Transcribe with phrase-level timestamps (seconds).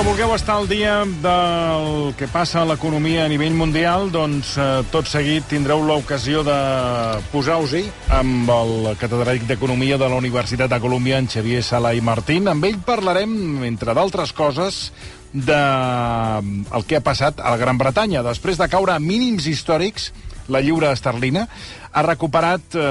[0.00, 4.68] Que vulgueu estar al dia del que passa a l'economia a nivell mundial, doncs eh,
[4.88, 6.54] tot seguit tindreu l'ocasió de
[7.28, 7.82] posar-vos-hi
[8.16, 12.48] amb el catedràtic d'Economia de la Universitat de Colòmbia, en Xavier Sala i Martín.
[12.48, 14.80] Amb ell parlarem, entre d'altres coses,
[15.36, 18.24] de el que ha passat a la Gran Bretanya.
[18.24, 20.14] Després de caure a mínims històrics,
[20.50, 21.46] la lliura esterlina
[21.90, 22.82] ha recuperat eh,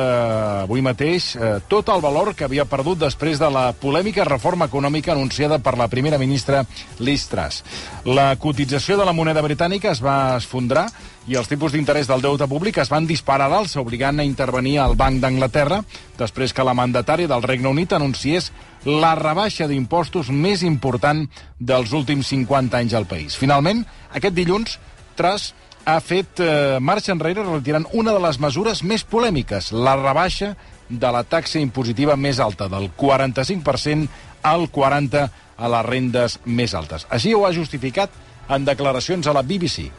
[0.65, 5.13] avui mateix eh, tot el valor que havia perdut després de la polèmica reforma econòmica
[5.13, 6.65] anunciada per la primera ministra
[6.99, 7.63] Liz Truss.
[8.05, 10.89] La cotització de la moneda britànica es va esfondrar
[11.29, 14.97] i els tipus d'interès del deute públic es van disparar l'alça, obligant a intervenir al
[14.99, 15.83] Banc d'Anglaterra
[16.17, 18.51] després que la mandatària del Regne Unit anunciés
[18.83, 21.25] la rebaixa d'impostos més important
[21.59, 23.35] dels últims 50 anys al país.
[23.35, 23.83] Finalment,
[24.15, 24.79] aquest dilluns,
[25.19, 25.53] Truss
[25.85, 30.55] ha fet eh, marxa enrere retirant una de les mesures més polèmiques, la rebaixa
[30.89, 34.09] de la taxa impositiva més alta, del 45%
[34.43, 37.05] al 40% a les rendes més altes.
[37.11, 38.13] Així ho ha justificat
[38.49, 39.89] en declaracions a la BBC.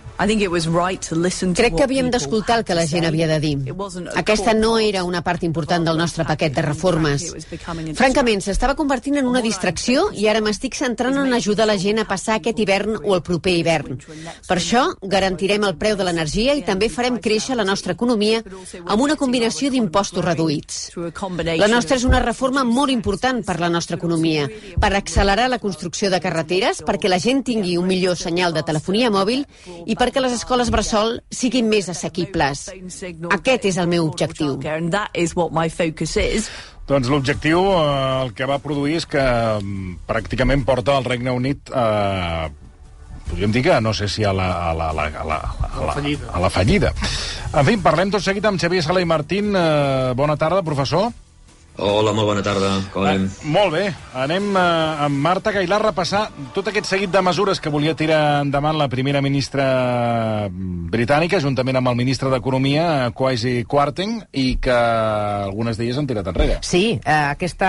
[1.56, 3.54] Crec que havíem d'escoltar el que la gent havia de dir.
[4.20, 7.24] Aquesta no era una part important del nostre paquet de reformes.
[7.96, 12.06] Francament, s'estava convertint en una distracció i ara m'estic centrant en ajudar la gent a
[12.08, 13.96] passar aquest hivern o el proper hivern.
[14.48, 18.42] Per això, garantirem el preu de l'energia i també farem créixer la nostra economia
[18.84, 20.82] amb una combinació d'impostos reduïts.
[21.56, 26.10] La nostra és una reforma molt important per la nostra economia, per accelerar la construcció
[26.12, 29.46] de carreteres, perquè la gent tingui un millor senyal de telefonia mòbil
[29.86, 32.66] i perquè les escoles bressol siguin més assequibles.
[33.30, 34.56] Aquest és el meu objectiu.
[36.90, 41.70] Doncs l'objectiu eh, el que va produir és que mm, pràcticament porta el Regne Unit
[41.70, 42.50] eh,
[43.30, 45.86] podríem dir que no sé si a la, a la, a la, a la, a
[45.86, 45.94] la,
[46.34, 46.90] a la fallida.
[47.54, 49.54] En fi, parlem tot seguit amb Xavier Sala i Martín.
[49.54, 51.12] Eh, bona tarda, professor.
[51.80, 52.74] Hola, molt bona tarda.
[52.92, 53.22] Com anem?
[53.24, 53.84] Eh, molt bé.
[54.20, 58.42] Anem eh, amb Marta Gailar a repassar tot aquest seguit de mesures que volia tirar
[58.44, 60.48] endavant la primera ministra
[60.92, 62.84] britànica, juntament amb el ministre d'Economia,
[63.16, 66.58] Kwasi Kwarteng, i que algunes d'elles han tirat enrere.
[66.66, 67.64] Sí, eh, aquest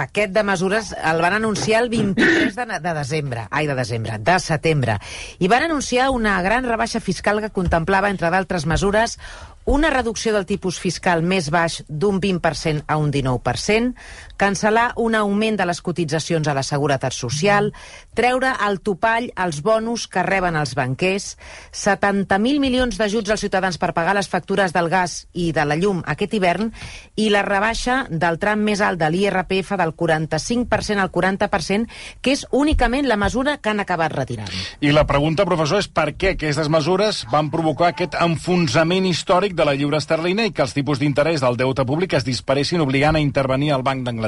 [0.00, 4.38] paquet de mesures el van anunciar el 23 de, de desembre, ai, de desembre, de
[4.40, 4.96] setembre,
[5.38, 9.18] i van anunciar una gran rebaixa fiscal que contemplava, entre d'altres mesures,
[9.66, 13.96] una reducció del tipus fiscal més baix d'un 20% a un 19%,
[14.38, 17.72] cancel·lar un augment de les cotitzacions a la Seguretat Social,
[18.16, 21.34] treure al topall els bonus que reben els banquers,
[21.72, 26.02] 70.000 milions d'ajuts als ciutadans per pagar les factures del gas i de la llum
[26.06, 26.70] aquest hivern
[27.16, 31.86] i la rebaixa del tram més alt de l'IRPF del 45% al 40%,
[32.20, 34.52] que és únicament la mesura que han acabat retirant.
[34.80, 39.66] I la pregunta, professor, és per què aquestes mesures van provocar aquest enfonsament històric de
[39.68, 43.22] la lliure esterlina i que els tipus d'interès del deute públic es disparessin obligant a
[43.22, 44.25] intervenir al Banc d'Anglaterra?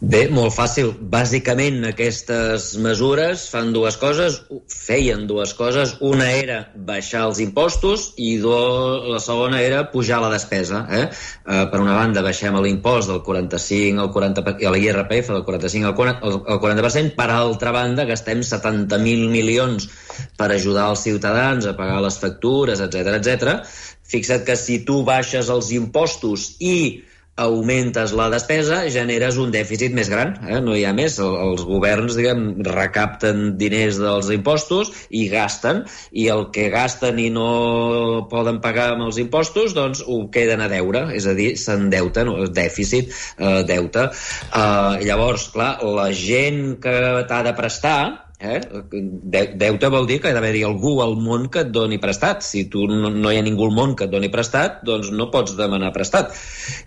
[0.00, 0.94] Bé, molt fàcil.
[1.12, 4.38] Bàsicament, aquestes mesures fan dues coses,
[4.72, 5.92] feien dues coses.
[6.00, 6.56] Una era
[6.88, 8.54] baixar els impostos i do,
[9.12, 10.80] la segona era pujar la despesa.
[10.88, 11.02] Eh?
[11.44, 15.98] Uh, per una banda, baixem l'impost del 45 al 40, i l'IRPF del 45 al
[16.00, 19.90] 40%, al 40%, per altra banda, gastem 70.000 milions
[20.40, 23.60] per ajudar els ciutadans a pagar les factures, etc etc.
[24.10, 27.04] Fixa't que si tu baixes els impostos i
[27.40, 30.60] augmentes la despesa, generes un dèficit més gran, eh?
[30.64, 31.18] no hi ha més.
[31.20, 38.28] Els governs, diguem, recapten diners dels impostos i gasten, i el que gasten i no
[38.30, 43.12] poden pagar amb els impostos, doncs ho queden a deure, és a dir, s'endeuten, dèficit,
[43.38, 44.10] eh, deute.
[44.10, 46.98] Eh, llavors, clar, la gent que
[47.28, 48.60] t'ha de prestar, Eh?
[49.60, 52.40] Deute vol dir que ha d'haver-hi algú al món que et doni prestat.
[52.46, 55.28] Si tu no, no hi ha ningú al món que et doni prestat, doncs no
[55.34, 56.32] pots demanar prestat.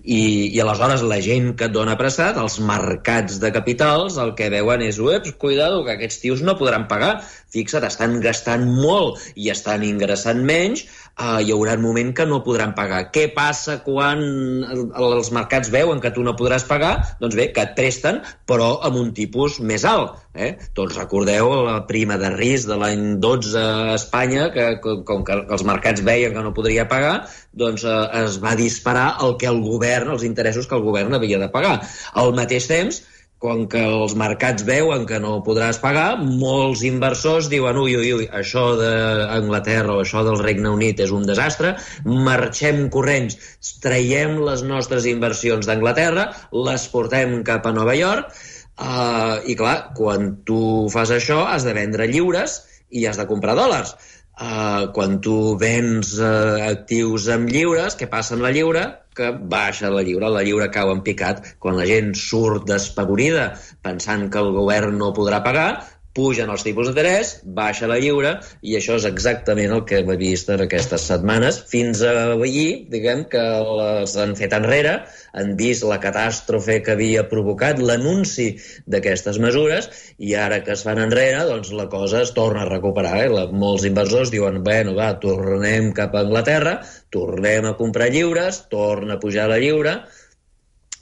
[0.02, 4.50] I, i aleshores la gent que et dona prestat, els mercats de capitals, el que
[4.54, 7.20] veuen és, ueps, cuidado, que aquests tios no podran pagar.
[7.54, 10.88] Fixa't, estan gastant molt i estan ingressant menys,
[11.20, 13.06] uh, hi haurà un moment que no podran pagar.
[13.14, 16.94] Què passa quan els mercats veuen que tu no podràs pagar?
[17.22, 20.18] Doncs bé, que et presten, però amb un tipus més alt.
[20.34, 20.54] Eh?
[20.74, 25.66] Tots recordeu la prima de risc de l'any 12 a Espanya, que com que els
[25.68, 27.16] mercats veien que no podria pagar,
[27.54, 31.42] doncs eh, es va disparar el que el govern, els interessos que el govern havia
[31.42, 31.80] de pagar.
[32.18, 33.04] Al mateix temps,
[33.44, 38.28] com que els mercats veuen que no podràs pagar, molts inversors diuen ui, ui, ui,
[38.40, 41.74] això d'Anglaterra o això del Regne Unit és un desastre,
[42.08, 43.36] marxem corrents,
[43.84, 46.30] traiem les nostres inversions d'Anglaterra,
[46.70, 48.32] les portem cap a Nova York,
[48.80, 52.62] uh, i clar, quan tu fas això has de vendre lliures
[52.96, 53.98] i has de comprar dòlars.
[54.34, 58.88] Uh, quan tu vens uh, actius amb lliures, què passa amb la lliure?
[59.18, 61.44] Que baixa la lliure, la lliure cau en picat.
[61.62, 63.52] Quan la gent surt despavorida
[63.86, 65.68] pensant que el govern no podrà pagar,
[66.14, 70.50] pugen els tipus d'interès, baixa la lliure, i això és exactament el que hem vist
[70.54, 73.42] en aquestes setmanes, fins a ahir, diguem, que
[73.80, 74.94] les han fet enrere,
[75.34, 78.52] han vist la catàstrofe que havia provocat l'anunci
[78.86, 79.90] d'aquestes mesures,
[80.22, 83.16] i ara que es fan enrere, doncs la cosa es torna a recuperar.
[83.26, 83.30] Eh?
[83.34, 86.78] La, molts inversors diuen, bueno, va, tornem cap a Anglaterra,
[87.14, 89.98] tornem a comprar lliures, torna a pujar la lliure,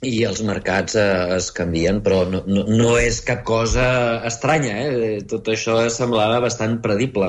[0.02, 1.04] i els mercats eh,
[1.36, 3.84] es canvien, però no, no, no és cap cosa
[4.26, 5.20] estranya, eh?
[5.30, 7.28] Tot això semblava bastant predible.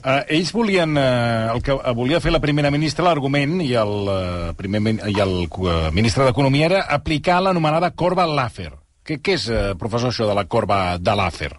[0.00, 4.54] Uh, ells volien, uh, el que volia fer la primera ministra, l'argument, i el, uh,
[4.56, 8.72] primer, i el uh, ministre d'Economia era aplicar l'anomenada corba Laffer.
[9.06, 11.52] Què, què és, uh, professor, això de la corba de Laffer?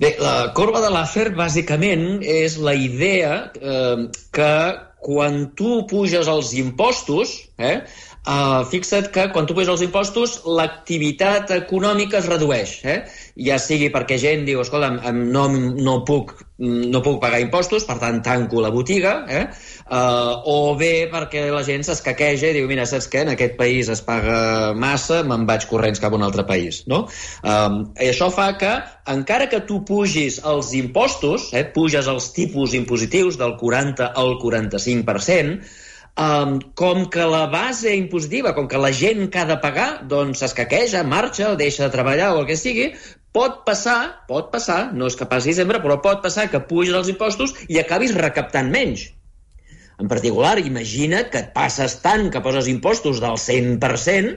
[0.00, 4.54] Bé, la corba de Laffer, bàsicament, és la idea eh, que
[5.02, 7.82] quan tu puges els impostos, eh,
[8.22, 13.00] Uh, fixa't que quan tu puges els impostos l'activitat econòmica es redueix eh?
[13.48, 16.30] ja sigui perquè gent diu escolta, no, no, puc,
[16.62, 19.42] no puc pagar impostos per tant tanco la botiga eh?
[19.90, 23.90] uh, o bé perquè la gent s'escaqueja i diu mira, saps què, en aquest país
[23.90, 27.08] es paga massa, me'n vaig corrents cap a un altre país no?
[27.42, 28.76] Um, i això fa que
[29.10, 35.90] encara que tu pugis els impostos eh, puges els tipus impositius del 40 al 45%
[36.18, 40.42] um, com que la base impositiva, com que la gent que ha de pagar, doncs
[40.42, 42.92] s'escaqueja, marxa, deixa de treballar o el que sigui,
[43.32, 47.10] pot passar, pot passar, no és que passi sempre, però pot passar que puges els
[47.12, 49.08] impostos i acabis recaptant menys.
[50.00, 54.32] En particular, imagina que et passes tant que poses impostos del 100%,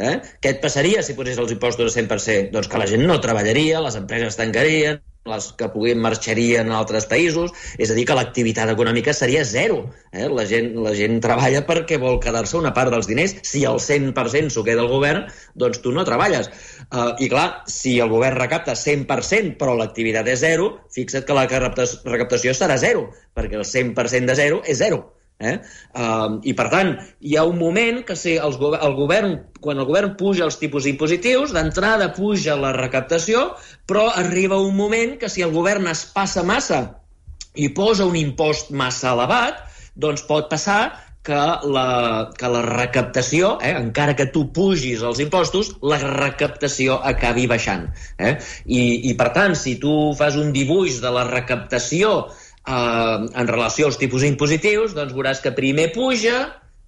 [0.00, 0.16] eh?
[0.40, 2.52] què et passaria si posés els impostos al 100%?
[2.54, 7.04] Doncs que la gent no treballaria, les empreses tancarien, les que puguin marxarien a altres
[7.10, 9.82] països, és a dir, que l'activitat econòmica seria zero.
[10.12, 10.26] Eh?
[10.32, 13.36] La, gent, la gent treballa perquè vol quedar-se una part dels diners.
[13.44, 15.28] Si el 100% s'ho queda el govern,
[15.60, 16.48] doncs tu no treballes.
[16.88, 21.46] Uh, I clar, si el govern recapta 100%, però l'activitat és zero, fixa't que la
[21.46, 25.04] recaptació serà zero, perquè el 100% de zero és zero.
[25.40, 25.56] Eh?
[25.96, 26.92] Uh, I, per tant,
[27.24, 30.86] hi ha un moment que si els, el govern, quan el govern puja els tipus
[30.90, 33.50] impositius, d'entrada puja la recaptació,
[33.88, 36.82] però arriba un moment que si el govern es passa massa
[37.56, 39.64] i posa un impost massa elevat,
[39.96, 40.82] doncs pot passar
[41.22, 47.44] que la, que la recaptació, eh, encara que tu pugis els impostos, la recaptació acabi
[47.50, 47.90] baixant.
[48.16, 48.36] Eh?
[48.64, 52.30] I, I, per tant, si tu fas un dibuix de la recaptació
[52.66, 56.38] eh, en relació als tipus impositius, doncs veuràs que primer puja,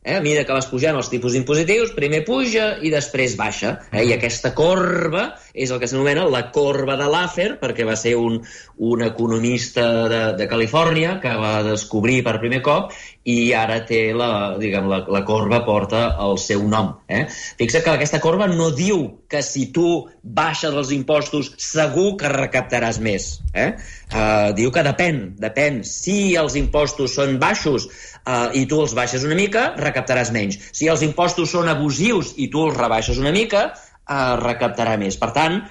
[0.02, 3.76] eh, a mesura que vas pujant els tipus impositius, primer puja i després baixa.
[3.92, 8.16] Eh, I aquesta corba és el que s'anomena la corba de Laffer, perquè va ser
[8.18, 8.40] un,
[8.82, 12.92] un economista de, de Califòrnia que va descobrir per primer cop
[13.28, 16.90] i ara té la, diguem, la, la corba porta el seu nom.
[17.06, 17.26] Eh?
[17.60, 22.98] Fixa que aquesta corba no diu que si tu baixes els impostos segur que recaptaràs
[23.02, 23.28] més.
[23.54, 23.70] Eh?
[24.12, 25.82] Uh, diu que depèn, depèn.
[25.86, 27.86] Si els impostos són baixos
[28.26, 30.58] uh, i tu els baixes una mica, recaptaràs menys.
[30.72, 35.18] Si els impostos són abusius i tu els rebaixes una mica, uh, recaptarà més.
[35.20, 35.62] Per tant,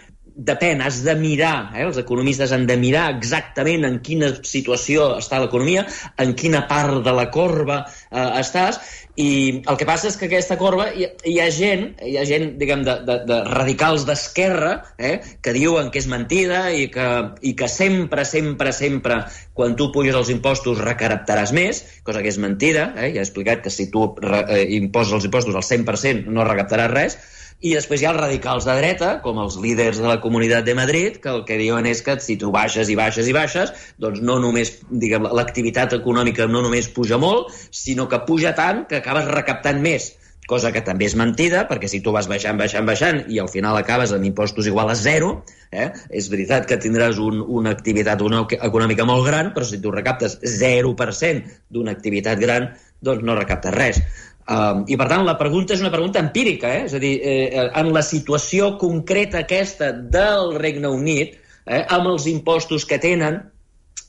[0.47, 1.85] depèn, has de mirar, eh?
[1.85, 5.85] els economistes han de mirar exactament en quina situació està l'economia,
[6.21, 8.79] en quina part de la corba eh, estàs,
[9.19, 12.53] i el que passa és que aquesta corba hi, hi ha gent, hi ha gent,
[12.61, 17.09] diguem, de, de, de radicals d'esquerra, eh, que diuen que és mentida i que,
[17.43, 19.19] i que sempre, sempre, sempre,
[19.57, 23.11] quan tu puges els impostos recaptaràs més, cosa que és mentida, eh?
[23.11, 26.91] ja he explicat que si tu re, eh, imposes els impostos al 100% no recaptaràs
[26.95, 27.19] res,
[27.61, 30.73] i després hi ha els radicals de dreta, com els líders de la Comunitat de
[30.77, 34.23] Madrid, que el que diuen és que si tu baixes i baixes i baixes, doncs
[34.25, 39.29] no només, diguem, l'activitat econòmica no només puja molt, sinó que puja tant que acabes
[39.29, 40.15] recaptant més
[40.51, 43.77] cosa que també és mentida, perquè si tu vas baixant, baixant, baixant i al final
[43.79, 45.29] acabes amb impostos igual a zero,
[45.71, 49.93] eh, és veritat que tindràs un, una activitat una, econòmica molt gran, però si tu
[49.95, 54.01] recaptes 0% d'una activitat gran, doncs no recaptes res.
[54.49, 56.85] Um, I, per tant, la pregunta és una pregunta empírica, eh?
[56.89, 62.27] és a dir, eh, en la situació concreta aquesta del Regne Unit, eh, amb els
[62.31, 63.41] impostos que tenen,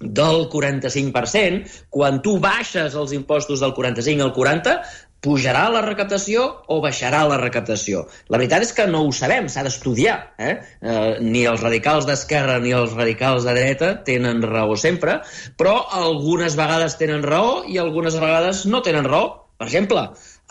[0.03, 4.77] del 45%, quan tu baixes els impostos del 45 al 40,
[5.23, 8.03] pujarà la recaptació o baixarà la recaptació?
[8.27, 10.17] La veritat és que no ho sabem, s'ha d'estudiar.
[10.39, 10.57] Eh?
[10.83, 15.21] Eh, ni els radicals d'esquerra ni els radicals de dreta tenen raó sempre,
[15.57, 19.39] però algunes vegades tenen raó i algunes vegades no tenen raó.
[19.62, 20.00] Per exemple,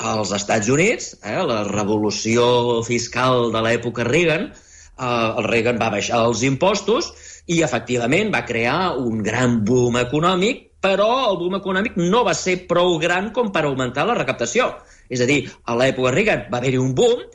[0.08, 2.44] als Estats Units, eh, la revolució
[2.88, 7.12] fiscal de l'època Reagan, eh, el Reagan va baixar els impostos
[7.52, 12.56] I, efectivament, va crear un gran boom econòmic, però el boom econòmic no va ser
[12.70, 14.70] prou gran com per augmentar la recaptació.
[15.10, 17.26] És a dir, a l'època Reagan va haver-hi un boom,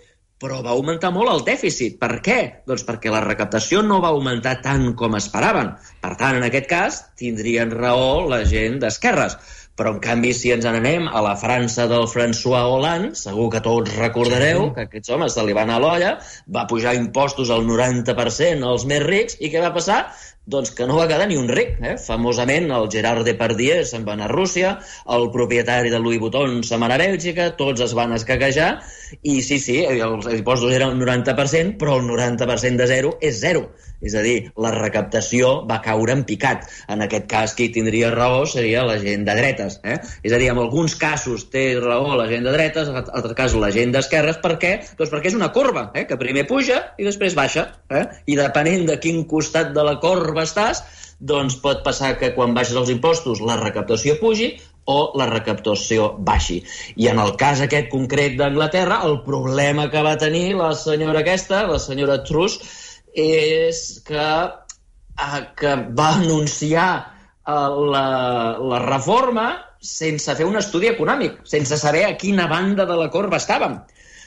[0.40, 1.98] però va augmentar molt el dèficit.
[2.00, 2.38] Per què?
[2.70, 5.74] Doncs perquè la recaptació no va augmentar tant com esperaven.
[6.00, 9.36] Per tant, en aquest cas, tindrien raó la gent d'esquerres.
[9.76, 13.92] Però, en canvi, si ens n'anem a la França del François Hollande, segur que tots
[13.98, 16.14] recordareu que aquests homes se li van a l'olla,
[16.56, 19.98] va pujar impostos al 90% als més rics, i què va passar?
[20.46, 21.72] Doncs que no va quedar ni un ric.
[21.82, 21.96] Eh?
[21.98, 24.76] Famosament, el Gerard Depardieu se'n va anar a Rússia,
[25.16, 28.68] el propietari de Louis Vuitton se'n va anar a Bèlgica, tots es van escaquejar,
[29.26, 33.66] i sí, sí, els impostos eren el 90%, però el 90% de zero és zero.
[34.04, 36.66] És a dir, la recaptació va caure en picat.
[36.92, 39.78] En aquest cas, qui tindria raó seria la gent de dretes.
[39.88, 39.96] Eh?
[40.26, 43.60] És a dir, en alguns casos té raó la gent de dretes, en altres casos
[43.62, 44.40] la gent d'esquerres.
[44.44, 44.74] Per què?
[44.98, 46.04] Doncs perquè és una corba, eh?
[46.08, 47.70] que primer puja i després baixa.
[47.88, 48.04] Eh?
[48.28, 50.82] I depenent de quin costat de la corba estàs,
[51.18, 54.50] doncs pot passar que quan baixes els impostos la recaptació pugi
[54.86, 56.60] o la recaptació baixi.
[56.96, 61.64] I en el cas aquest concret d'Anglaterra, el problema que va tenir la senyora aquesta,
[61.66, 62.60] la senyora Truss,
[63.16, 64.28] és que,
[65.26, 67.52] eh, que va anunciar eh,
[67.94, 68.06] la,
[68.60, 69.48] la reforma
[69.86, 73.78] sense fer un estudi econòmic, sense saber a quina banda de la corba estàvem.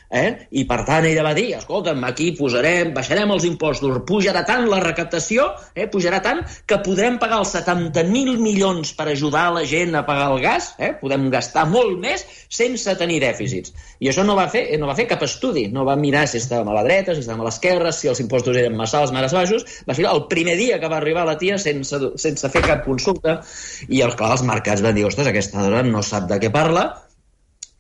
[0.10, 0.30] Eh?
[0.58, 4.80] I per tant ella va dir, escolta'm, aquí posarem, baixarem els impostos, pujarà tant la
[4.82, 5.86] recaptació, eh?
[5.92, 10.42] pujarà tant que podrem pagar els 70.000 milions per ajudar la gent a pagar el
[10.42, 10.96] gas, eh?
[10.98, 13.76] podem gastar molt més sense tenir dèficits.
[14.02, 16.72] I això no va fer, no va fer cap estudi, no va mirar si estàvem
[16.72, 19.68] a la dreta, si estàvem a l'esquerra, si els impostos eren massa alts, massa baixos,
[19.86, 23.44] va fer el primer dia que va arribar la tia sense, sense fer cap consulta,
[23.86, 26.88] i clar, els mercats van dir, ostres, aquesta dona no sap de què parla,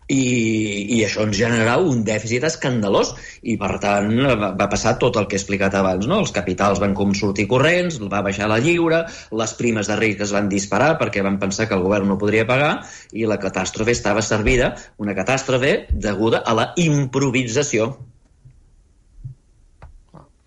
[0.09, 3.13] i, i això ens generarà un dèficit escandalós
[3.45, 4.09] i per tant
[4.41, 6.19] va, va passar tot el que he explicat abans no?
[6.23, 10.33] els capitals van com sortir corrents va baixar la lliure, les primes de risc es
[10.35, 12.73] van disparar perquè van pensar que el govern no podria pagar
[13.13, 17.93] i la catàstrofe estava servida una catàstrofe deguda a la improvisació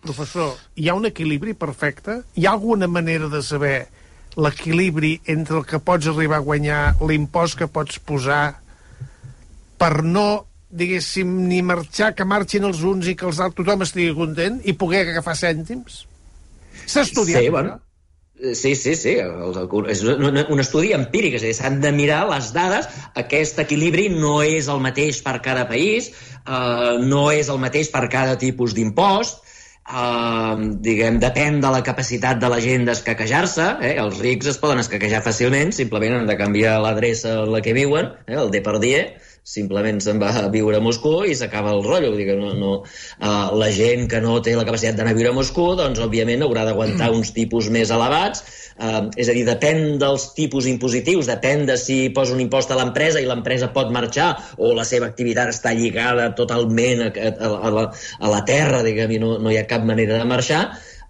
[0.02, 2.24] Professor, hi ha un equilibri perfecte?
[2.34, 3.76] Hi ha alguna manera de saber
[4.34, 8.56] l'equilibri entre el que pots arribar a guanyar, l'impost que pots posar
[9.82, 10.26] per no
[10.72, 14.72] diguéssim, ni marxar, que marxin els uns i que els altres, tothom estigui content i
[14.78, 16.04] poder agafar cèntims?
[16.86, 17.80] S'ha estudiat, sí, bueno,
[18.42, 19.12] Sí, sí, sí.
[19.92, 22.88] És un, un estudi empíric, és a dir, s'han de mirar les dades.
[23.20, 26.08] Aquest equilibri no és el mateix per cada país,
[26.42, 29.38] eh, no és el mateix per cada tipus d'impost,
[29.82, 33.64] Uh, diguem, depèn de la capacitat de la gent d'escaquejar-se.
[33.82, 33.96] Eh?
[33.98, 38.12] Els rics es poden escaquejar fàcilment, simplement han de canviar l'adreça en la que viuen,
[38.28, 38.38] eh?
[38.38, 39.10] el Depardieu,
[39.42, 42.12] simplement se'n va a viure a Moscou i s'acaba el rotllo.
[42.12, 42.72] Vull dir que no, no,
[43.18, 46.44] uh, la gent que no té la capacitat d'anar a viure a Moscou, doncs, òbviament,
[46.46, 47.18] haurà d'aguantar mm.
[47.18, 48.44] uns tipus més elevats.
[48.78, 52.78] Uh, és a dir, depèn dels tipus impositius, depèn de si posa un impost a
[52.78, 57.74] l'empresa i l'empresa pot marxar o la seva activitat està lligada totalment a, a, a,
[57.74, 60.64] la, a la terra, diguem, i no, no hi ha cap manera de marxar,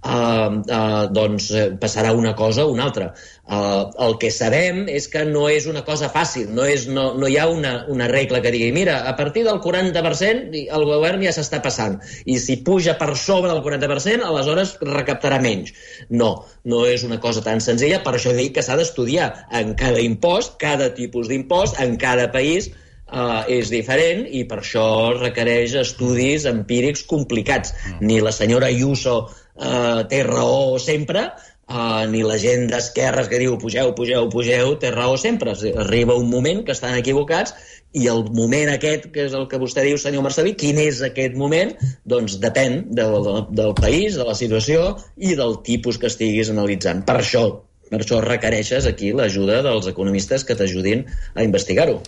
[0.05, 3.13] uh, uh, doncs uh, passarà una cosa o una altra.
[3.43, 7.29] Uh, el que sabem és que no és una cosa fàcil, no, és, no, no
[7.29, 11.35] hi ha una, una regla que digui mira, a partir del 40% el govern ja
[11.35, 15.75] s'està passant i si puja per sobre del 40% aleshores recaptarà menys.
[16.11, 16.33] No,
[16.65, 20.57] no és una cosa tan senzilla, per això dic que s'ha d'estudiar en cada impost,
[20.63, 22.71] cada tipus d'impost, en cada país,
[23.13, 24.87] uh, és diferent i per això
[25.19, 27.75] requereix estudis empírics complicats.
[27.75, 28.09] Mm.
[28.09, 29.27] Ni la senyora Ayuso
[29.61, 31.31] uh, té raó sempre,
[31.73, 35.55] Uh, ni la gent d'esquerres que diu pugeu, pugeu, pugeu, té raó sempre.
[35.81, 37.55] Arriba un moment que estan equivocats
[37.97, 41.39] i el moment aquest, que és el que vostè diu, senyor Marcelí, quin és aquest
[41.39, 41.73] moment?
[42.05, 47.07] Doncs depèn del, del, del país, de la situació i del tipus que estiguis analitzant.
[47.09, 47.47] Per això,
[47.89, 52.03] per això requereixes aquí l'ajuda dels economistes que t'ajudin a investigar-ho.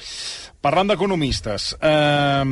[0.65, 2.45] Parlant d'economistes, eh,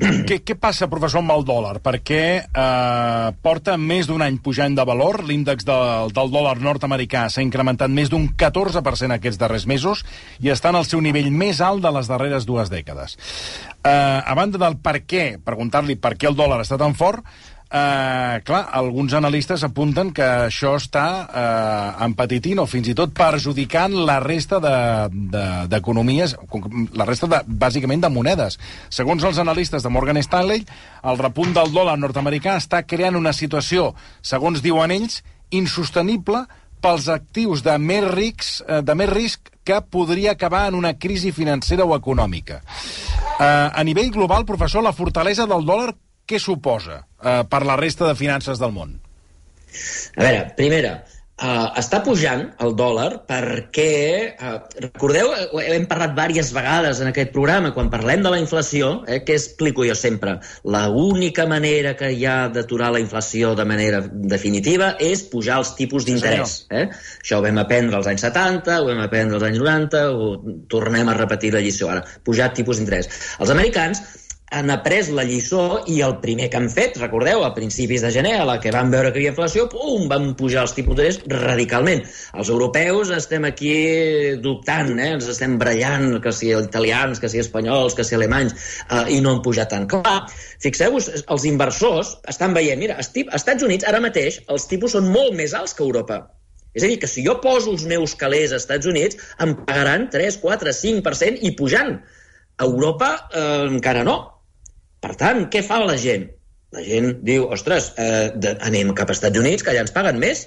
[0.28, 1.74] què, què passa, professor, amb el dòlar?
[1.84, 5.76] Perquè eh, porta més d'un any pujant de valor, l'índex de,
[6.16, 10.06] del dòlar nord-americà s'ha incrementat més d'un 14% aquests darrers mesos
[10.40, 13.18] i està en el seu nivell més alt de les darreres dues dècades.
[13.84, 17.20] Eh, a banda del per què, preguntar-li per què el dòlar està tan fort,
[17.70, 23.94] eh, clar, alguns analistes apunten que això està eh, empetitint o fins i tot perjudicant
[24.08, 28.58] la resta d'economies, de, la resta, de, bàsicament, de monedes.
[28.88, 30.64] Segons els analistes de Morgan Stanley,
[31.04, 36.44] el repunt del dòlar nord-americà està creant una situació, segons diuen ells, insostenible
[36.80, 41.32] pels actius de més, rics, eh, de més risc que podria acabar en una crisi
[41.36, 42.62] financera o econòmica.
[43.38, 45.92] Eh, a nivell global, professor, la fortalesa del dòlar
[46.28, 48.98] què suposa eh, per la resta de finances del món?
[50.16, 50.98] A veure, primera,
[51.38, 53.92] Uh, està pujant el dòlar perquè,
[54.42, 55.28] uh, recordeu,
[55.62, 59.86] hem parlat diverses vegades en aquest programa, quan parlem de la inflació, eh, que explico
[59.86, 60.34] jo sempre,
[60.66, 65.76] la única manera que hi ha d'aturar la inflació de manera definitiva és pujar els
[65.78, 66.58] tipus d'interès.
[66.74, 66.88] Eh?
[67.22, 70.32] Això ho vam aprendre als anys 70, ho vam aprendre als anys 90, ho
[70.66, 73.14] tornem a repetir la lliçó ara, pujar tipus d'interès.
[73.38, 74.02] Els americans
[74.50, 78.34] han après la lliçó i el primer que han fet, recordeu, a principis de gener,
[78.40, 81.42] a la que van veure que hi havia inflació, pum, van pujar els tipus d'interès
[81.44, 82.00] radicalment.
[82.32, 83.74] Els europeus estem aquí
[84.44, 85.10] dubtant, eh?
[85.18, 88.56] ens estem brallant, que si italians, que si espanyols, que si alemanys,
[88.88, 89.88] eh, i no han pujat tant.
[89.92, 90.22] Clar,
[90.64, 95.36] fixeu-vos, els inversors estan veient, mira, als Estats Units ara mateix els tipus són molt
[95.36, 96.22] més alts que Europa.
[96.76, 100.08] És a dir, que si jo poso els meus calés als Estats Units, em pagaran
[100.12, 101.98] 3, 4, 5% i pujant.
[102.64, 104.37] Europa eh, encara no
[105.04, 106.28] per tant, què fa la gent?
[106.76, 110.20] La gent diu, ostres, eh, de, anem cap als Estats Units, que allà ens paguen
[110.20, 110.46] més.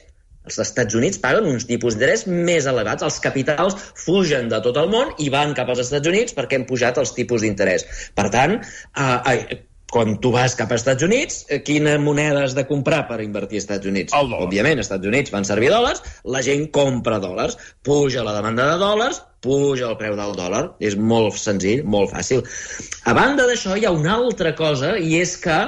[0.49, 3.05] Els Estats Units paguen uns tipus d'interès més elevats.
[3.05, 6.65] Els capitals fugen de tot el món i van cap als Estats Units perquè han
[6.69, 7.85] pujat els tipus d'interès.
[8.17, 9.59] Per tant, eh, eh,
[9.91, 13.59] quan tu vas cap als Estats Units, eh, quina moneda has de comprar per invertir
[13.59, 14.15] als Estats Units?
[14.15, 18.79] Òbviament, als Estats Units van servir dòlars, la gent compra dòlars, puja la demanda de
[18.81, 20.63] dòlars, puja el preu del dòlar.
[20.79, 22.45] És molt senzill, molt fàcil.
[23.05, 25.59] A banda d'això, hi ha una altra cosa, i és que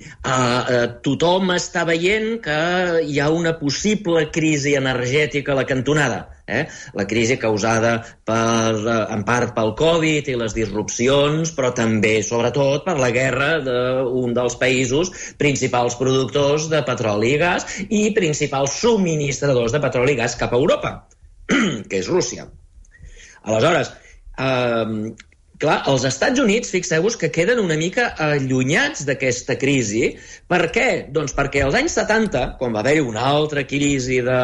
[0.00, 2.58] uh, uh, tothom està veient que
[3.06, 6.20] hi ha una possible crisi energètica a la cantonada.
[6.50, 6.64] Eh?
[6.98, 7.92] La crisi causada
[8.26, 13.50] per, uh, en part pel Covid i les disrupcions, però també, sobretot, per la guerra
[13.62, 20.22] d'un dels països principals productors de petroli i gas i principals subministradors de petroli i
[20.24, 20.94] gas cap a Europa,
[21.88, 22.48] que és Rússia.
[23.46, 23.94] Aleshores,
[24.36, 25.12] eh,
[25.60, 30.14] clar, els Estats Units, fixeu-vos que queden una mica allunyats d'aquesta crisi.
[30.50, 30.88] Per què?
[31.12, 34.40] Doncs perquè als anys 70, quan va haver-hi una altra crisi de,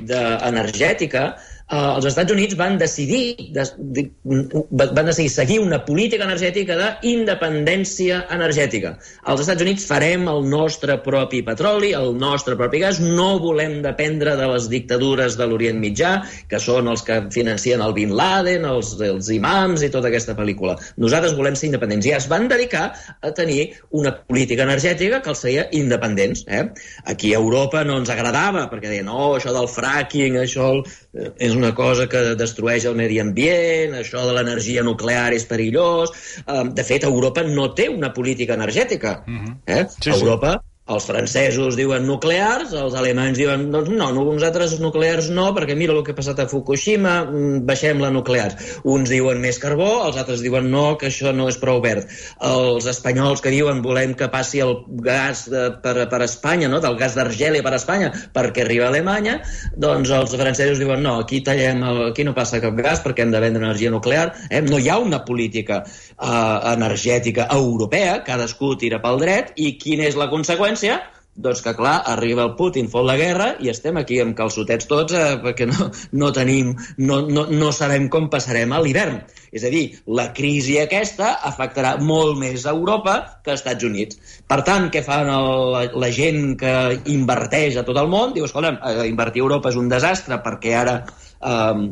[0.00, 0.20] de
[0.50, 1.30] energètica,
[1.70, 3.64] eh, els Estats Units van decidir, de,
[3.96, 8.94] de, van decidir seguir una política energètica d'independència energètica.
[9.24, 14.36] Als Estats Units farem el nostre propi petroli, el nostre propi gas, no volem dependre
[14.38, 16.14] de les dictadures de l'Orient Mitjà,
[16.48, 20.78] que són els que financien el Bin Laden, els, els imams i tota aquesta pel·lícula.
[20.96, 22.08] Nosaltres volem ser independents.
[22.08, 22.88] I es van dedicar
[23.20, 26.44] a tenir una política energètica que els feia independents.
[26.48, 26.64] Eh?
[27.12, 30.68] Aquí a Europa no ens agradava, perquè deien, no, això del fracking, això
[31.14, 36.12] és una cosa que destrueix el medi ambient, això de l'energia nuclear és perillós.
[36.46, 39.22] De fet, Europa no té una política energètica.
[39.26, 39.46] Uh mhm.
[39.46, 39.78] -huh.
[39.78, 39.86] eh?
[40.00, 45.50] Sí, Europa sí els francesos diuen nuclears, els alemanys diuen doncs no, nosaltres nuclears no,
[45.56, 48.56] perquè mira el que ha passat a Fukushima, mm, baixem la nuclears.
[48.88, 52.08] Uns diuen més carbó, els altres diuen no, que això no és prou verd.
[52.44, 54.74] Els espanyols que diuen volem que passi el
[55.04, 56.80] gas de, per, per Espanya, no?
[56.84, 59.38] del gas d'Argèlia per Espanya, perquè arriba a Alemanya,
[59.76, 63.34] doncs els francesos diuen no, aquí tallem, el, aquí no passa cap gas perquè hem
[63.34, 64.30] de vendre energia nuclear.
[64.48, 64.62] Eh?
[64.64, 70.16] No hi ha una política eh, energètica europea, cadascú tira pel dret, i quina és
[70.16, 70.77] la conseqüència?
[70.78, 74.88] Conseqüència, doncs que, clar, arriba el Putin, fot la guerra i estem aquí amb calçotets
[74.90, 75.86] tots eh, perquè no,
[76.18, 79.20] no tenim, no, no, no sabem com passarem a l'hivern.
[79.54, 79.84] És a dir,
[80.18, 83.14] la crisi aquesta afectarà molt més a Europa
[83.44, 84.18] que als Estats Units.
[84.50, 86.74] Per tant, què fan el, la, la gent que
[87.14, 88.34] inverteix a tot el món?
[88.34, 91.00] Diu, escolta, eh, invertir a Europa és un desastre perquè ara...
[91.38, 91.88] Eh,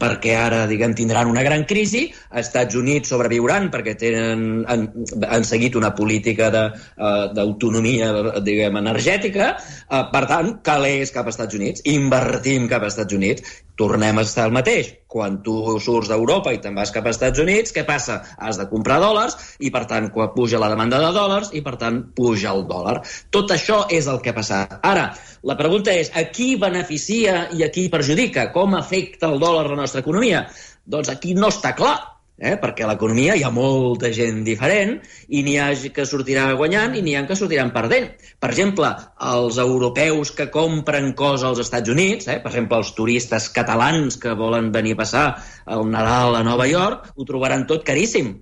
[0.00, 4.88] perquè ara, diguem, tindran una gran crisi, als Estats Units sobreviuran perquè tenen, han,
[5.28, 8.10] han seguit una política eh, d'autonomia,
[8.46, 9.52] diguem, energètica,
[9.86, 14.24] uh, per tant, calés cap als Estats Units, invertim cap als Estats Units, tornem a
[14.26, 14.94] estar el mateix.
[15.16, 18.18] Quan tu surts d'Europa i te'n vas cap als Estats Units, què passa?
[18.36, 21.78] Has de comprar dòlars i, per tant, quan puja la demanda de dòlars i, per
[21.80, 22.98] tant, puja el dòlar.
[23.32, 24.74] Tot això és el que ha passat.
[24.84, 25.06] Ara,
[25.48, 28.50] la pregunta és, a qui beneficia i a qui perjudica?
[28.52, 30.44] Com afecta el dòlar la nostra economia?
[30.84, 31.96] Doncs aquí no està clar
[32.38, 32.56] eh?
[32.60, 34.96] perquè a l'economia hi ha molta gent diferent
[35.28, 38.12] i n'hi ha que sortirà guanyant i n'hi ha que sortiran perdent.
[38.40, 38.92] Per exemple,
[39.32, 42.40] els europeus que compren coses als Estats Units, eh?
[42.42, 45.26] per exemple, els turistes catalans que volen venir a passar
[45.66, 48.36] el Nadal a Nova York, ho trobaran tot caríssim.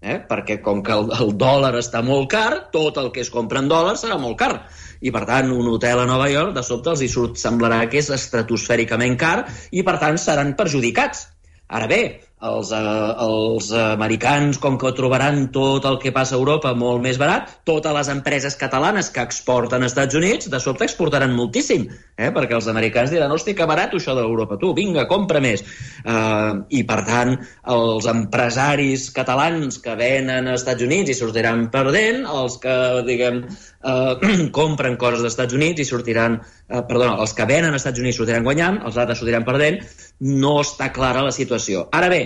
[0.00, 0.14] Eh?
[0.24, 3.66] perquè com que el, el dòlar està molt car, tot el que es compra en
[3.68, 4.62] dòlars serà molt car
[5.04, 8.00] i per tant un hotel a Nova York de sobte els hi surt, semblarà que
[8.00, 9.42] és estratosfèricament car
[9.76, 11.26] i per tant seran perjudicats
[11.70, 12.00] Ara bé,
[12.40, 17.18] els, eh, els americans, com que trobaran tot el que passa a Europa molt més
[17.20, 22.30] barat, totes les empreses catalanes que exporten als Estats Units, de sobte exportaran moltíssim, eh?
[22.32, 25.64] perquè els americans diran, hosti, que barat això d'Europa, tu, vinga, compra més.
[26.00, 27.34] Uh, I, per tant,
[27.68, 32.76] els empresaris catalans que venen als Estats Units i sortiran perdent, els que,
[33.08, 33.42] diguem,
[33.84, 34.16] uh,
[34.60, 38.20] compren coses dels Estats Units i sortiran, uh, perdona, els que venen als Estats Units
[38.20, 39.82] sortiran guanyant, els altres sortiran perdent,
[40.20, 41.88] no està clara la situació.
[41.96, 42.22] Ara bé,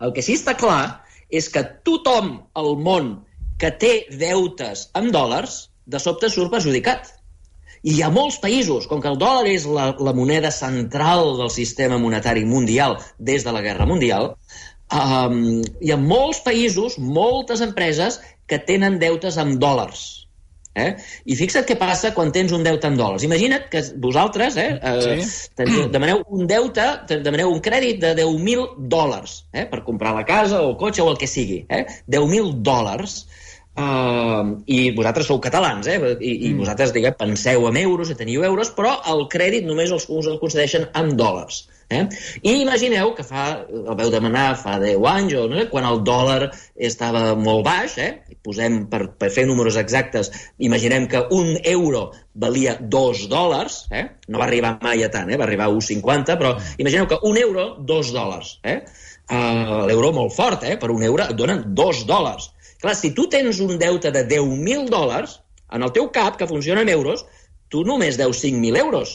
[0.00, 3.12] el que sí està clar és que tothom al món
[3.60, 7.12] que té deutes en dòlars, de sobte surt perjudicat.
[7.84, 11.52] I hi ha molts països, com que el dòlar és la, la moneda central del
[11.52, 14.32] sistema monetari mundial des de la Guerra Mundial,
[14.88, 20.23] um, hi ha molts països, moltes empreses que tenen deutes en dòlars
[20.74, 20.88] Eh?
[21.30, 23.22] I fixa't què passa quan tens un deute en dòlars.
[23.26, 25.84] Imagina't que vosaltres eh, eh, sí.
[25.94, 30.72] demaneu un deute, demaneu un crèdit de 10.000 dòlars eh, per comprar la casa o
[30.72, 31.62] el cotxe o el que sigui.
[31.70, 31.84] Eh?
[32.10, 33.24] 10.000 dòlars.
[33.74, 35.96] Uh, i vosaltres sou catalans, eh?
[35.98, 36.60] I, i mm.
[36.62, 40.38] vosaltres, diguem, penseu en euros i teniu euros, però el crèdit només els, us el
[40.38, 41.64] concedeixen en dòlars.
[41.90, 42.02] Eh?
[42.42, 46.00] I imagineu que fa, el veu demanar fa 10 anys, o no sé, quan el
[46.06, 48.36] dòlar estava molt baix, eh?
[48.44, 54.04] posem per, per fer números exactes, imaginem que un euro valia 2 dòlars, eh?
[54.28, 55.40] no va arribar mai a tant, eh?
[55.40, 58.58] va arribar a 1,50, però imagineu que un euro, 2 dòlars.
[58.64, 58.80] Eh?
[59.24, 60.76] Uh, L'euro molt fort, eh?
[60.76, 62.50] per un euro et donen 2 dòlars.
[62.82, 65.38] Clar, si tu tens un deute de 10.000 dòlars,
[65.72, 67.24] en el teu cap, que funciona en euros,
[67.72, 69.14] tu només deus 5.000 euros.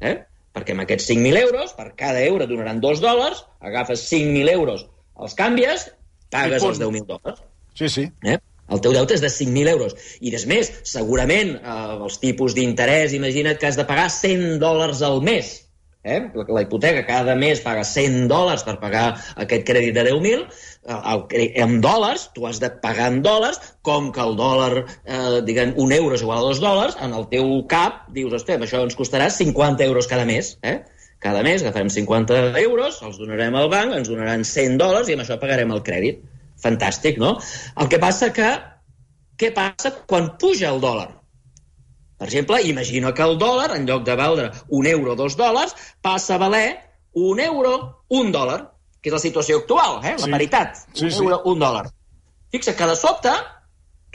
[0.00, 0.18] Eh?
[0.56, 4.86] Perquè amb aquests 5.000 euros, per cada euro et donaran 2 dòlars, agafes 5.000 euros,
[5.20, 5.90] els canvies,
[6.32, 7.42] pagues els 10.000 dòlars.
[7.76, 8.06] Sí, sí.
[8.24, 8.38] Eh?
[8.72, 9.94] El teu deute és de 5.000 euros.
[10.24, 11.76] I des més, segurament, eh,
[12.08, 15.65] els tipus d'interès, imagina't que has de pagar 100 dòlars al mes
[16.06, 16.20] eh?
[16.34, 19.06] la hipoteca cada mes paga 100 dòlars per pagar
[19.42, 20.44] aquest crèdit de 10.000,
[20.86, 25.74] eh, en dòlars, tu has de pagar en dòlars, com que el dòlar, eh, diguem,
[25.82, 28.96] un euro és igual a dos dòlars, en el teu cap dius, hòstia, això ens
[28.98, 30.78] costarà 50 euros cada mes, eh?
[31.18, 35.24] Cada mes agafarem 50 euros, els donarem al banc, ens donaran 100 dòlars i amb
[35.24, 36.22] això pagarem el crèdit.
[36.62, 37.34] Fantàstic, no?
[37.80, 38.50] El que passa que
[39.40, 41.10] què passa quan puja el dòlar?
[42.16, 45.74] Per exemple, imagina que el dòlar, en lloc de valdre un euro o dos dòlars,
[46.02, 46.78] passa a valer
[47.12, 48.60] un euro, un dòlar,
[49.00, 50.16] que és la situació actual, eh?
[50.16, 50.32] la sí.
[50.32, 51.50] paritat, un sí, euro, sí.
[51.52, 51.84] un dòlar.
[52.52, 53.34] Fixa que de sobte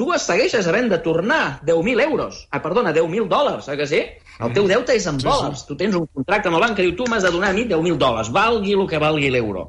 [0.01, 2.47] tu es segueixes havent de tornar 10.000 euros.
[2.49, 4.01] Ah, perdona, 10.000 dòlars, eh que sí?
[4.41, 5.61] El teu deute és en sí, dòlars.
[5.61, 5.67] Sí.
[5.67, 7.67] Tu tens un contracte amb el banc que diu tu m'has de donar a mi
[7.69, 9.67] 10.000 dòlars, valgui el que valgui l'euro.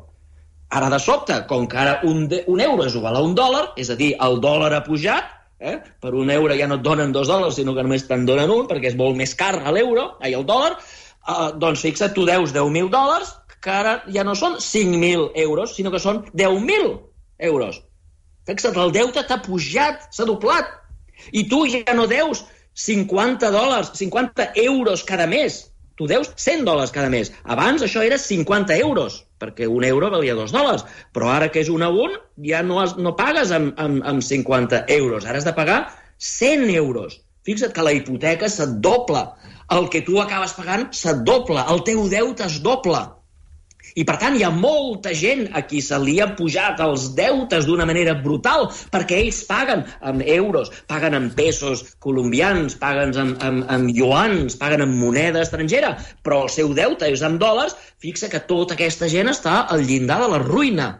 [0.72, 3.66] Ara, de sobte, com que ara un, de, un euro és igual a un dòlar,
[3.76, 5.28] és a dir, el dòlar ha pujat,
[5.62, 5.76] Eh?
[6.02, 8.66] Per un euro ja no et donen dos dòlars, sinó que només te'n donen un,
[8.66, 10.74] perquè és molt més car a l'euro, ai, el dòlar.
[11.22, 13.30] Uh, doncs fixa't, tu deus 10.000 dòlars,
[13.62, 16.88] que ara ja no són 5.000 euros, sinó que són 10.000
[17.52, 17.78] euros.
[18.50, 20.66] Fixa't, el deute t'ha pujat, s'ha doblat.
[21.30, 22.42] I tu ja no deus
[22.74, 25.68] 50 dòlars, 50 euros cada mes.
[26.02, 27.28] Tu deus 100 dòlars cada mes.
[27.46, 30.82] Abans això era 50 euros perquè un euro valia dos dòlars,
[31.14, 34.22] però ara que és un a un ja no, has, no pagues amb, amb, amb
[34.22, 35.78] 50 euros, ara has de pagar
[36.18, 37.20] 100 euros.
[37.46, 39.22] Fixa't que la hipoteca se't dobla,
[39.78, 43.04] el que tu acabes pagant se't dobla, el teu deute es dobla.
[43.94, 47.66] I, per tant, hi ha molta gent a qui se li han pujat els deutes
[47.68, 53.68] d'una manera brutal, perquè ells paguen amb euros, paguen amb pesos colombians, paguen amb, amb,
[53.76, 58.40] amb yuans, paguen amb moneda estrangera, però el seu deute és en dòlars, fixa que
[58.48, 60.92] tota aquesta gent està al llindar de la ruïna.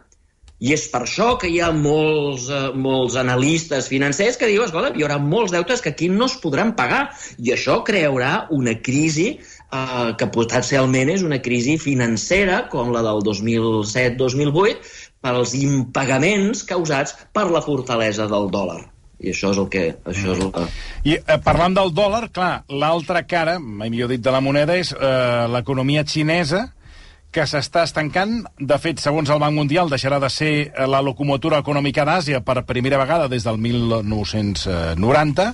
[0.63, 4.93] I és per això que hi ha molts, eh, molts analistes financers que diuen, escolta,
[4.95, 7.01] hi haurà molts deutes que aquí no es podran pagar.
[7.41, 9.41] I això crearà una crisi
[9.73, 17.15] eh, que potencialment és una crisi financera com la del 2007-2008 per als impagaments causats
[17.33, 18.81] per la fortalesa del dòlar.
[19.23, 19.83] I això és el que...
[20.09, 20.67] Això és el que...
[21.07, 24.91] I eh, parlant del dòlar, clar, l'altra cara, mai millor dit, de la moneda és
[24.93, 26.65] eh, l'economia xinesa,
[27.33, 28.43] que s'està estancant.
[28.59, 32.65] De fet, segons el Banc Mundial, deixarà de ser eh, la locomotora econòmica d'Àsia per
[32.69, 35.49] primera vegada des del 1990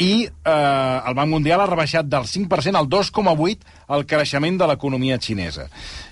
[0.00, 5.18] i eh, el Banc Mundial ha rebaixat del 5% al 2,8% el creixement de l'economia
[5.20, 5.68] xinesa.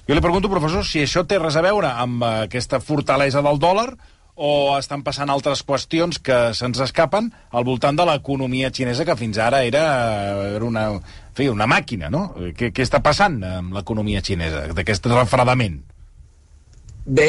[0.09, 3.61] Jo li pregunto, professor, si això té res a veure amb eh, aquesta fortalesa del
[3.63, 3.89] dòlar
[4.41, 9.39] o estan passant altres qüestions que se'ns escapen al voltant de l'economia xinesa, que fins
[9.39, 9.83] ara era,
[10.57, 12.31] era una, en fi, una màquina, no?
[12.57, 15.83] Què, què està passant amb l'economia xinesa, d'aquest refredament?
[17.07, 17.27] Bé,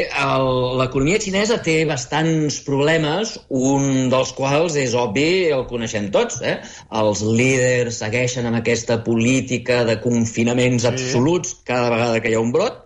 [0.79, 6.41] l'economia xinesa té bastants problemes, un dels quals és obvi, el coneixem tots.
[6.43, 6.57] Eh?
[7.01, 12.51] Els líders segueixen amb aquesta política de confinaments absoluts cada vegada que hi ha un
[12.51, 12.83] brot.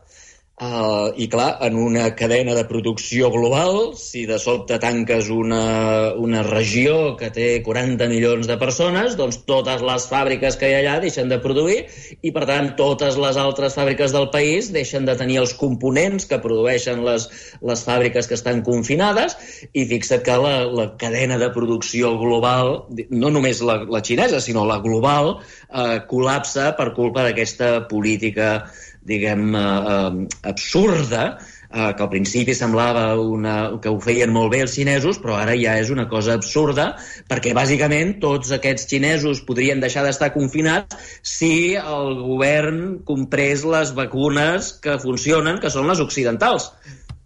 [0.56, 6.46] Uh, I clar, en una cadena de producció global, si de sobte tanques una, una
[6.48, 10.94] regió que té 40 milions de persones, doncs totes les fàbriques que hi ha allà
[11.04, 11.82] deixen de produir
[12.22, 16.40] i, per tant, totes les altres fàbriques del país deixen de tenir els components que
[16.40, 17.28] produeixen les,
[17.60, 19.36] les fàbriques que estan confinades.
[19.76, 22.78] I fixa't que la, la cadena de producció global,
[23.12, 25.36] no només la, la xinesa, sinó la global,
[25.68, 28.62] eh, col·lapsa per culpa d'aquesta política
[29.06, 31.38] diguem, eh, eh, absurda,
[31.70, 35.56] eh, que al principi semblava una, que ho feien molt bé els xinesos, però ara
[35.60, 36.88] ja és una cosa absurda,
[37.30, 44.74] perquè bàsicament tots aquests xinesos podrien deixar d'estar confinats si el govern comprés les vacunes
[44.82, 46.72] que funcionen, que són les occidentals.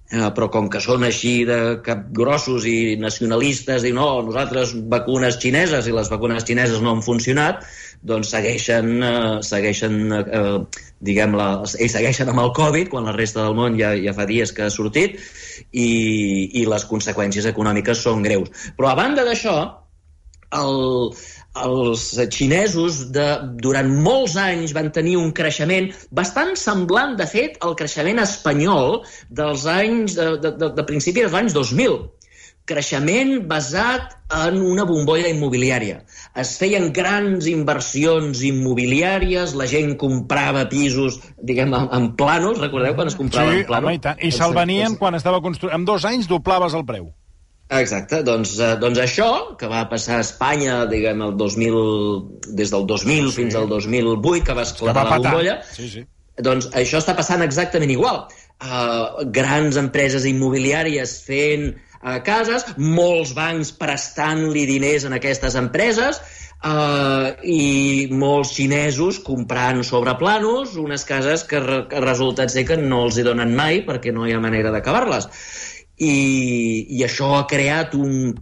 [0.09, 5.85] Eh, però com que són així de capgrossos i nacionalistes i no, nosaltres vacunes xineses
[5.85, 7.61] i les vacunes xineses no han funcionat,
[8.01, 10.59] doncs segueixen, eh, segueixen eh,
[11.03, 14.27] diguem la, ells segueixen amb el Covid quan la resta del món ja, ja fa
[14.29, 15.19] dies que ha sortit
[15.71, 15.89] i,
[16.61, 18.51] i les conseqüències econòmiques són greus.
[18.77, 19.57] Però a banda d'això,
[20.59, 21.11] el,
[21.63, 23.25] els xinesos de,
[23.63, 29.01] durant molts anys van tenir un creixement bastant semblant, de fet, al creixement espanyol
[29.41, 31.99] dels anys, de, de, de, de principi dels anys 2000
[32.69, 36.03] creixement basat en una bombolla immobiliària.
[36.37, 43.09] Es feien grans inversions immobiliàries, la gent comprava pisos, diguem, en, en planos, recordeu quan
[43.09, 43.89] es comprava sí, en planos?
[43.89, 44.21] Home, i, tant.
[44.21, 45.73] I se'l venien quan estava construint...
[45.75, 47.09] En dos anys doblaves el preu.
[47.69, 51.75] Exacte, doncs, eh, doncs això, que va passar a Espanya, diguem, el 2000,
[52.57, 53.35] des del 2000 sí.
[53.43, 56.01] fins al 2008, que va esclatar que va la bombolla, sí, sí.
[56.41, 58.23] doncs això està passant exactament igual.
[58.59, 61.69] Uh, grans empreses immobiliàries fent
[62.01, 66.21] a cases, molts bancs prestant-li diners en aquestes empreses,
[66.59, 72.75] Uh, i molts xinesos comprant sobre planos unes cases que, re que resulta ser que
[72.75, 75.29] no els hi donen mai perquè no hi ha manera d'acabar-les.
[76.03, 76.17] I,
[76.97, 78.35] I això ha creat un,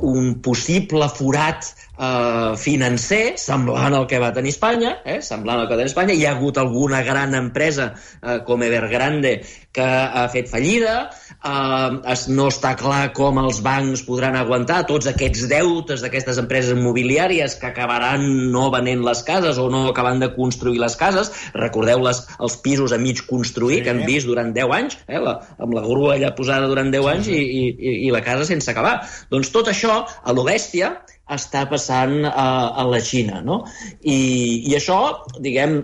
[0.00, 1.68] un possible forat
[1.98, 6.16] eh, financer semblant al que va tenir Espanya, eh, semblant al que va tenir Espanya.
[6.16, 9.36] Hi ha hagut alguna gran empresa eh, com Evergrande
[9.72, 11.10] que ha fet fallida,
[11.44, 16.76] eh, es, no està clar com els bancs podran aguantar tots aquests deutes d'aquestes empreses
[16.76, 21.32] immobiliàries que acabaran no venent les cases o no acabant de construir les cases.
[21.56, 23.84] Recordeu les, els pisos a mig construir sí.
[23.86, 27.12] que han vist durant 10 anys, eh, la, amb la grua allà posada durant 10
[27.14, 29.00] anys i, i, i la casa sense acabar.
[29.32, 30.94] Doncs tot això, a lo bèstia,
[31.30, 32.48] està passant a,
[32.82, 33.62] a la Xina, no?
[34.02, 34.18] I,
[34.66, 34.98] i això,
[35.38, 35.78] diguem,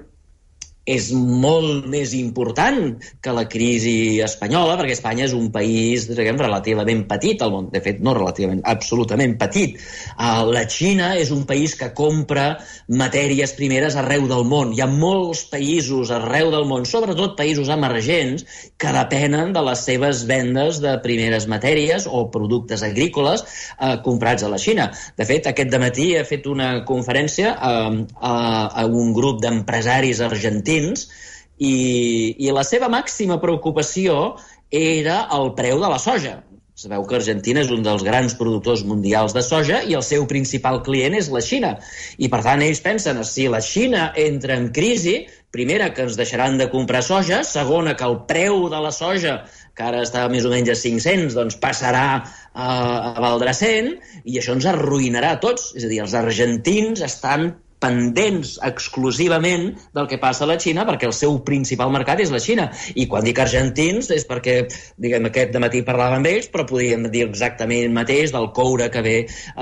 [0.87, 7.03] és molt més important que la crisi espanyola, perquè Espanya és un país diguem, relativament
[7.11, 9.81] petit al món, de fet, no relativament, absolutament petit.
[10.14, 12.46] Uh, la Xina és un país que compra
[12.87, 14.72] matèries primeres arreu del món.
[14.77, 18.46] Hi ha molts països arreu del món, sobretot països emergents,
[18.79, 24.53] que depenen de les seves vendes de primeres matèries o productes agrícoles uh, comprats a
[24.55, 24.92] la Xina.
[25.18, 27.90] De fet, aquest matí he fet una conferència uh,
[28.22, 28.37] a,
[28.70, 31.09] a un grup d'empresaris argentins argentins
[31.59, 34.37] i, i la seva màxima preocupació
[34.71, 36.43] era el preu de la soja.
[36.77, 40.83] Sabeu que Argentina és un dels grans productors mundials de soja i el seu principal
[40.85, 41.71] client és la Xina.
[42.21, 45.23] I, per tant, ells pensen, si la Xina entra en crisi,
[45.57, 49.39] primera, que ens deixaran de comprar soja, segona, que el preu de la soja,
[49.73, 53.95] que ara està més o menys a 500, doncs passarà a, a valdre 100,
[54.29, 55.71] i això ens arruïnarà a tots.
[55.81, 61.09] És a dir, els argentins estan pendents exclusivament del que passa a la Xina perquè
[61.09, 62.69] el seu principal mercat és la Xina.
[62.97, 64.57] I quan dic argentins és perquè,
[65.03, 68.89] diguem, aquest de matí parlava amb ells, però podríem dir exactament el mateix del coure
[68.93, 69.17] que ve,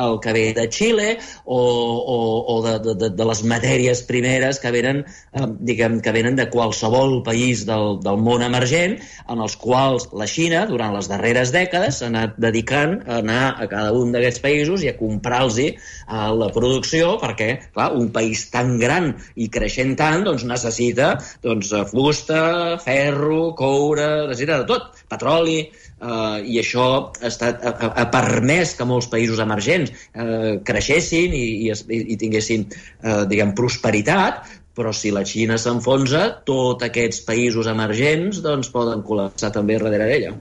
[0.07, 1.09] el que ve de Xile
[1.44, 2.18] o, o,
[2.55, 5.03] o de, de, de les matèries primeres que venen,
[5.35, 8.98] eh, diguem, que venen de qualsevol país del, del món emergent,
[9.29, 13.68] en els quals la Xina, durant les darreres dècades, s'ha anat dedicant a anar a
[13.70, 15.74] cada un d'aquests països i a comprar-los eh,
[16.09, 21.14] la producció perquè, clar, un un país tan gran i creixent tant, doncs necessita
[21.44, 22.42] doncs, fusta,
[22.84, 28.88] ferro, coure, necessita de tot, petroli, eh, i això ha, estat, ha, ha permès que
[28.88, 32.68] molts països emergents eh, creixessin i, i, i tinguessin,
[33.02, 39.52] eh, diguem, prosperitat, però si la Xina s'enfonsa, tots aquests països emergents doncs, poden col·lapsar
[39.54, 40.34] també darrere d'ella.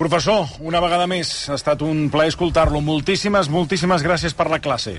[0.00, 2.80] Professor, una vegada més, ha estat un plaer escoltar-lo.
[2.80, 4.94] Moltíssimes, moltíssimes gràcies per la classe.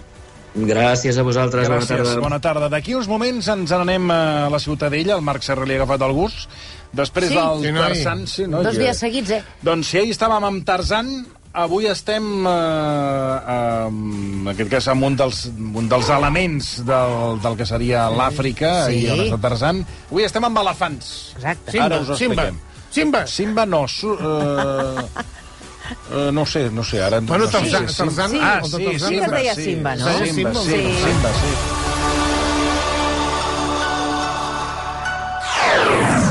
[0.54, 2.22] Gràcies a vosaltres, Gràcies, bona tarda.
[2.26, 2.70] Bona tarda.
[2.70, 6.12] D'aquí uns moments ens n'anem a la Ciutadella, el Marc Serra li ha agafat el
[6.18, 6.50] gust.
[6.92, 7.36] Després Sí.
[7.36, 7.82] del Sí, noi.
[7.88, 8.26] Tarzan...
[8.28, 9.44] Sí, no, Dos dies seguits, eh?
[9.64, 15.16] Doncs si ahir estàvem amb Tarzan, avui estem, eh, eh, en aquest cas, amb un
[15.16, 19.06] dels, un dels elements del, del que seria l'Àfrica Sí.
[19.06, 19.86] i on està Tarzan.
[20.10, 21.32] Avui estem amb elefants.
[21.38, 21.72] Exacte.
[21.72, 22.44] Simba, Ara us ho Simba.
[22.44, 22.60] expliquem.
[22.92, 23.26] Simba.
[23.26, 23.88] Simba no.
[23.88, 25.08] Su, eh,
[26.12, 27.20] eh, no sé, no sé, ara...
[27.22, 30.06] Bueno, no Tarzan- sí, Tarzan- sí, ah, sí, sí, Tarzan es deia Simba, no?
[30.26, 30.96] Simba, Simba, sí, sí.
[31.04, 31.48] Simba, sí.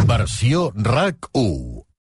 [0.06, 1.84] Versió RAC 1.